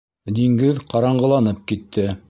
Диңгеҙ 0.37 0.79
ҡараңғыланып 0.95 1.65
китте. 1.75 2.13